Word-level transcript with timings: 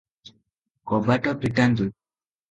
କବାଟ 0.91 1.33
ଫିଟାନ୍ତୁ।" 1.43 1.87